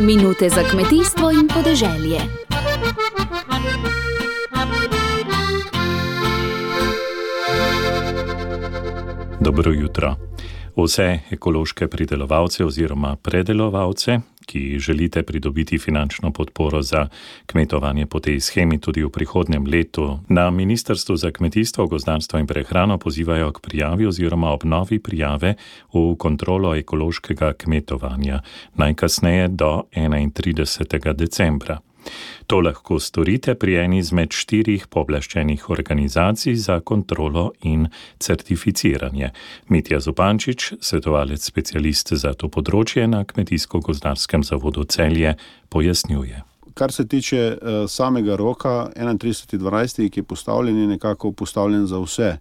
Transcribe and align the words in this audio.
Minute 0.00 0.48
za 0.48 0.62
kmetijstvo 0.70 1.30
in 1.30 1.48
podeželje. 1.54 2.20
Dobro 9.40 9.72
jutro. 9.72 10.16
Vse 10.76 11.18
ekološke 11.30 11.88
pridelovalce 11.88 12.64
oziroma 12.64 13.16
predelovalce, 13.16 14.18
ki 14.52 14.78
želite 14.78 15.22
pridobiti 15.22 15.78
finančno 15.78 16.30
podporo 16.30 16.82
za 16.82 17.08
kmetovanje 17.46 18.06
po 18.06 18.20
tej 18.20 18.40
schemi 18.40 18.78
tudi 18.80 19.02
v 19.04 19.08
prihodnem 19.08 19.64
letu, 19.66 20.18
na 20.28 20.50
Ministrstvu 20.50 21.16
za 21.16 21.30
kmetijstvo, 21.30 21.86
gozdarstvo 21.86 22.38
in 22.38 22.46
prehrano 22.46 22.98
pozivajo 22.98 23.52
k 23.52 23.60
prijavi 23.60 24.06
oziroma 24.06 24.52
obnovi 24.52 24.98
prijave 24.98 25.54
v 25.94 26.16
kontrolo 26.18 26.74
ekološkega 26.76 27.52
kmetovanja 27.52 28.42
najkasneje 28.76 29.48
do 29.48 29.82
31. 29.96 31.16
decembra. 31.16 31.80
To 32.46 32.60
lahko 32.60 32.98
storite 33.00 33.54
pri 33.54 33.76
eni 33.84 33.98
izmed 34.02 34.34
štirih 34.34 34.86
pooblaščenih 34.92 35.70
organizacij 35.70 36.56
za 36.60 36.80
kontrolo 36.80 37.52
in 37.62 37.86
certificiranje. 38.18 39.30
Mitja 39.68 40.00
Zupančič, 40.00 40.72
svetovalec 40.80 41.44
specialist 41.44 42.12
za 42.12 42.34
to 42.34 42.50
področje 42.52 43.06
na 43.08 43.24
Kmetijsko-gozdarskem 43.24 44.44
zavodu 44.44 44.84
Celje, 44.84 45.36
pojasnjuje. 45.68 46.42
Kar 46.74 46.92
se 46.92 47.06
tiče 47.08 47.40
uh, 47.52 47.78
samega 47.88 48.36
roka 48.36 48.90
31.12., 48.96 50.08
ki 50.10 50.20
je 50.20 50.24
postavljen, 50.24 50.78
je 50.78 50.86
nekako 50.86 51.32
postavljen 51.32 51.86
za 51.86 52.00
vse. 52.00 52.36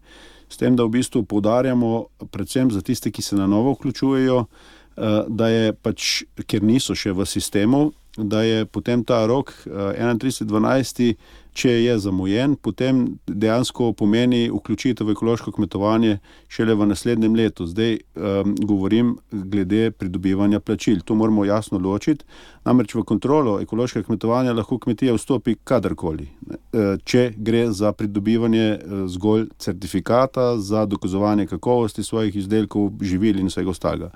S 0.49 0.57
tem, 0.57 0.75
da 0.75 0.83
v 0.83 0.97
bistvu 0.97 1.23
poudarjamo, 1.23 2.05
predvsem 2.31 2.71
za 2.71 2.81
tiste, 2.81 3.11
ki 3.11 3.21
se 3.21 3.35
na 3.35 3.47
novo 3.47 3.75
vključujejo, 3.75 4.37
uh, 4.39 5.07
da 5.27 5.47
je 5.47 5.73
pač, 5.73 6.23
ker 6.47 6.63
niso 6.63 6.95
še 6.95 7.11
v 7.15 7.27
sistemu, 7.27 7.91
da 8.17 8.41
je 8.43 8.65
potem 8.65 9.03
ta 9.03 9.25
rok 9.25 9.53
31.12., 9.65 11.09
eh, 11.09 11.15
če 11.53 11.71
je 11.83 11.97
zamujen, 11.99 12.55
potem 12.55 13.01
dejansko 13.27 13.91
pomeni 13.99 14.45
vključitev 14.51 15.07
v 15.07 15.15
ekološko 15.15 15.51
kmetovanje 15.51 16.19
šele 16.47 16.75
v 16.79 16.87
naslednjem 16.87 17.35
letu. 17.35 17.65
Zdaj 17.67 17.97
um, 17.97 18.53
govorim 18.55 19.17
glede 19.31 19.91
pridobivanja 19.91 20.61
plačil. 20.63 21.01
To 21.03 21.15
moramo 21.15 21.45
jasno 21.45 21.79
ločiti. 21.79 22.23
Namreč 22.63 22.95
v 22.95 23.03
kontrolo 23.03 23.57
ekološkega 23.61 24.07
kmetovanja 24.07 24.55
lahko 24.55 24.79
kmetija 24.79 25.15
vstopi 25.17 25.57
kadarkoli. 25.63 26.29
Eh, 26.47 26.95
če 27.03 27.33
gre 27.35 27.65
za 27.75 27.91
pridobivanje 27.91 28.67
eh, 28.71 29.03
zgolj 29.11 29.49
certifikata, 29.59 30.55
za 30.57 30.85
dokazovanje 30.85 31.49
kakovosti 31.51 32.03
svojih 32.03 32.35
izdelkov, 32.35 32.93
živil 33.01 33.43
in 33.43 33.51
vsega 33.51 33.75
ostalega. 33.75 34.11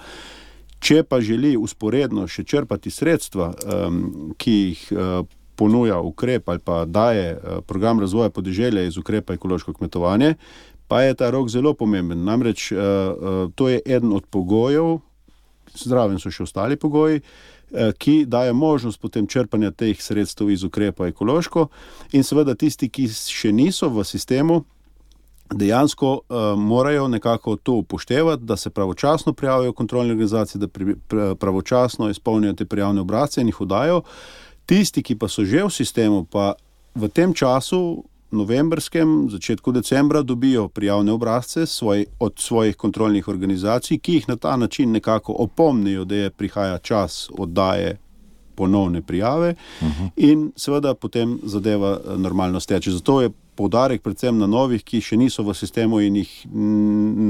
Če 0.86 1.02
pa 1.02 1.18
želi 1.18 1.56
usporedno 1.58 2.28
še 2.30 2.44
črpati 2.46 2.92
sredstva, 2.94 3.48
um, 3.50 4.04
ki 4.38 4.52
jih 4.54 4.84
uh, 4.94 5.16
ponuja 5.58 5.98
ukrep 6.06 6.52
ali 6.52 6.62
pa 6.62 6.84
daje 6.86 7.32
uh, 7.34 7.64
program 7.66 8.04
razvoja 8.04 8.30
podeželja 8.30 8.84
iz 8.86 9.00
ukrepa 9.02 9.34
ekološko 9.34 9.74
kmetovanje, 9.80 10.36
pa 10.88 11.02
je 11.02 11.16
ta 11.18 11.32
rok 11.34 11.50
zelo 11.50 11.74
pomemben. 11.74 12.22
Namreč 12.28 12.68
uh, 12.72 12.78
uh, 12.78 13.40
to 13.58 13.72
je 13.72 13.82
eden 13.82 14.14
od 14.14 14.30
pogojev, 14.30 15.00
zraven 15.74 16.22
so 16.22 16.30
še 16.30 16.46
ostali 16.46 16.78
pogoji. 16.78 17.26
Ki 17.98 18.28
daje 18.30 18.54
možnost 18.54 19.02
potem 19.02 19.26
črpanja 19.28 19.72
teh 19.74 19.98
sredstev 20.00 20.52
iz 20.54 20.62
ukrepa 20.64 21.10
ekološko, 21.10 21.66
in 22.16 22.24
seveda 22.24 22.54
tisti, 22.56 22.88
ki 22.94 23.08
še 23.10 23.50
niso 23.52 23.90
v 23.92 24.06
sistemu, 24.06 24.62
dejansko 25.54 26.12
uh, 26.12 26.60
morajo 26.60 27.08
nekako 27.08 27.56
to 27.56 27.74
upoštevati, 27.74 28.44
da 28.44 28.58
se 28.58 28.70
pravočasno 28.70 29.34
prijavijo 29.34 29.74
kontrolne 29.74 30.12
organizacije, 30.12 30.60
da 30.60 30.68
pri, 30.68 30.96
pr, 31.08 31.36
pravočasno 31.40 32.10
izpolnijo 32.10 32.54
te 32.54 32.66
prijavne 32.66 33.02
obrazce 33.02 33.42
in 33.42 33.48
jih 33.48 33.62
udajo. 33.62 34.02
Tisti, 34.66 35.04
ki 35.04 35.16
pa 35.16 35.28
so 35.28 35.46
že 35.46 35.64
v 35.64 35.70
sistemu, 35.70 36.24
pa 36.26 36.54
v 36.96 37.08
tem 37.08 37.34
času, 37.34 38.04
novembrskem, 38.32 39.28
začetku 39.30 39.72
decembra, 39.72 40.22
dobijo 40.22 40.68
prijavne 40.68 41.12
obrazce 41.12 41.66
svoj, 41.66 42.06
od 42.20 42.34
svojih 42.38 42.76
kontrolnih 42.76 43.28
organizacij, 43.28 44.00
ki 44.00 44.14
jih 44.14 44.30
na 44.30 44.36
ta 44.36 44.58
način 44.58 44.92
nekako 44.92 45.36
opomnijo, 45.40 46.06
da 46.06 46.16
je 46.16 46.30
prihaja 46.30 46.78
čas 46.78 47.30
oddaje. 47.38 47.98
Ponovne 48.56 49.02
prijave, 49.02 49.56
uh 49.82 49.88
mhm. 49.88 50.04
-huh. 50.04 50.10
in 50.16 50.52
seveda 50.56 50.94
potem 50.94 51.40
zadeva 51.44 52.00
eh, 52.00 52.18
normalno 52.18 52.60
steče. 52.60 52.92
Zato 52.92 53.22
je 53.22 53.30
poudarek 53.56 54.02
predvsem 54.04 54.38
na 54.38 54.48
novih, 54.48 54.84
ki 54.84 55.02
še 55.02 55.18
niso 55.18 55.44
v 55.44 55.56
sistemu 55.56 56.02
in 56.04 56.20
jih 56.22 56.32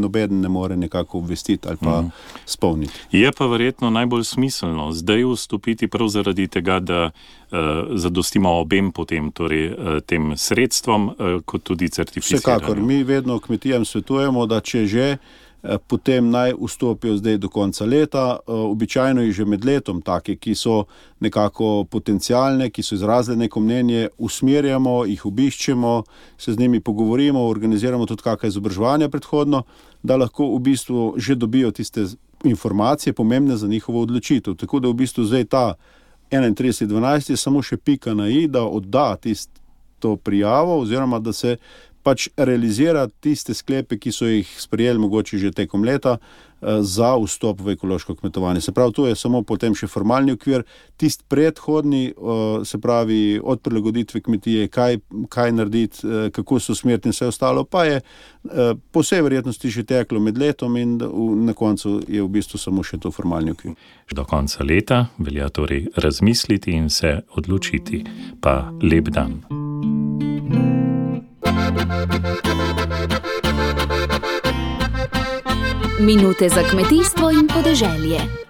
noben 0.01 0.41
ne 0.41 0.49
more 0.49 0.77
nekako 0.77 1.21
obvestiti 1.21 1.67
ali 1.67 1.77
pa 1.81 2.01
mm. 2.01 2.11
spomniti. 2.45 2.99
Je 3.11 3.31
pa 3.31 3.47
verjetno 3.51 3.89
najbolj 3.89 4.23
smiselno 4.23 4.91
zdaj 4.91 5.23
vstopiti 5.33 5.87
prav 5.87 6.09
zaradi 6.09 6.47
tega, 6.47 6.79
da 6.79 7.01
uh, 7.09 7.95
zadostimo 7.95 8.57
obem 8.59 8.91
potem, 8.91 9.31
torej 9.31 9.69
uh, 9.69 9.99
tem 10.05 10.33
sredstvom, 10.37 11.09
uh, 11.09 11.39
kot 11.45 11.63
tudi 11.63 11.89
certifikatom. 11.89 12.39
Vsekakor, 12.39 12.81
mi 12.81 13.03
vedno 13.03 13.39
kmetijam 13.39 13.85
svetujemo, 13.85 14.45
da 14.45 14.61
če 14.61 14.85
že. 14.85 15.09
Eh, 15.15 15.44
potem 15.87 16.29
naj 16.29 16.53
vstopijo 16.61 17.17
zdaj 17.17 17.37
do 17.37 17.49
konca 17.49 17.85
leta. 17.85 18.37
Eh, 18.39 18.51
običajno 18.51 19.21
je 19.21 19.31
že 19.31 19.45
med 19.45 19.65
letom 19.65 20.01
take, 20.01 20.35
ki 20.35 20.55
so 20.55 20.83
nekako 21.19 21.85
potencijalne, 21.89 22.69
ki 22.69 22.83
so 22.83 22.95
izrazile 22.95 23.37
neko 23.37 23.59
mnenje, 23.59 24.07
usmerjamo, 24.17 25.05
jih 25.05 25.25
obiščemo, 25.25 26.03
se 26.37 26.53
z 26.53 26.59
njimi 26.59 26.79
pogovorimo, 26.79 27.47
organiziramo 27.47 28.05
tudi 28.05 28.23
kakšne 28.23 28.49
izobraževanja 28.49 29.09
predhodno, 29.09 29.63
da 30.03 30.17
lahko 30.17 30.55
v 30.55 30.59
bistvu 30.59 31.13
že 31.17 31.35
dobijo 31.35 31.71
tiste 31.71 32.05
informacije, 32.43 33.13
pomembne 33.13 33.57
za 33.57 33.67
njihovo 33.67 34.01
odločitev. 34.01 34.55
Tako 34.55 34.79
da 34.79 34.87
v 34.89 34.93
bistvu 34.93 35.23
zdaj 35.23 35.45
ta 35.45 35.73
31.12. 36.31 37.31
je 37.31 37.37
samo 37.37 37.61
še 37.61 37.77
pika 37.77 38.13
na 38.13 38.29
i, 38.29 38.47
da 38.47 38.63
odda 38.63 39.15
tisto 39.15 40.15
prijavo 40.15 40.79
oziroma 40.79 41.19
da 41.19 41.33
se 41.33 41.57
pač 42.05 42.29
realizira 42.37 43.07
tiste 43.21 43.55
sklepe, 43.57 43.97
ki 43.97 44.13
so 44.13 44.29
jih 44.29 44.49
sprejeli, 44.61 45.01
mogoče 45.01 45.39
že 45.41 45.51
tekom 45.55 45.83
leta, 45.83 46.17
eh, 46.17 46.81
za 46.85 47.15
vstop 47.17 47.61
v 47.65 47.73
ekološko 47.73 48.15
kmetovanje. 48.15 48.61
Se 48.61 48.71
pravi, 48.71 48.93
to 48.93 49.07
je 49.07 49.15
samo 49.15 49.41
potem 49.41 49.73
še 49.75 49.89
formalni 49.89 50.35
okvir, 50.37 50.63
tisti 51.01 51.25
predhodni, 51.27 52.13
eh, 52.13 52.65
se 52.65 52.77
pravi, 52.77 53.39
od 53.43 53.61
prilagoditve 53.61 54.21
kmetije, 54.21 54.67
kaj, 54.67 54.99
kaj 55.29 55.51
narediti, 55.51 56.05
eh, 56.05 56.29
kako 56.29 56.59
so 56.59 56.75
smerti 56.75 57.09
in 57.09 57.17
vse 57.17 57.27
ostalo, 57.33 57.65
pa 57.65 57.85
je 57.85 58.01
po 58.91 59.01
vsej 59.01 59.21
verjetnosti 59.25 59.69
že 59.69 59.83
teklo 59.83 60.19
med 60.19 60.37
letom 60.37 60.77
in 60.77 60.97
na 61.45 61.53
koncu 61.53 62.03
je 62.07 62.21
v 62.21 62.29
bistvu 62.29 62.59
samo 62.61 62.83
še 62.83 62.99
to 63.01 63.11
formalni 63.11 63.51
okvir. 63.51 63.73
Do 64.13 64.23
konca 64.23 64.63
leta 64.63 65.07
velja 65.17 65.49
torej 65.49 65.87
razmisliti 65.97 66.71
in 66.71 66.89
se 66.89 67.21
odločiti. 67.33 68.05
Pa 68.41 68.69
lep 68.81 69.09
dan. 69.09 69.54
Minute 75.99 76.49
za 76.49 76.63
kmetijstvo 76.63 77.31
in 77.31 77.47
podeželje. 77.47 78.44